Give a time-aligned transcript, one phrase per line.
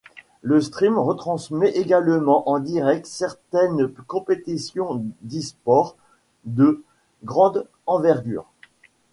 [0.41, 5.95] LeStream retransmet également en direct certaines compétitions d'eSport
[6.45, 6.83] de
[7.23, 8.47] grande envergure.